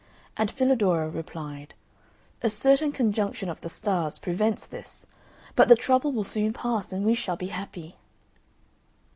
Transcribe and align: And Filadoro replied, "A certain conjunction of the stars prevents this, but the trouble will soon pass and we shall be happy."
And 0.35 0.49
Filadoro 0.49 1.09
replied, 1.13 1.75
"A 2.41 2.49
certain 2.49 2.91
conjunction 2.91 3.49
of 3.49 3.61
the 3.61 3.69
stars 3.69 4.17
prevents 4.17 4.65
this, 4.65 5.05
but 5.55 5.67
the 5.69 5.75
trouble 5.75 6.11
will 6.11 6.23
soon 6.23 6.53
pass 6.53 6.91
and 6.91 7.05
we 7.05 7.13
shall 7.13 7.37
be 7.37 7.49
happy." 7.53 7.97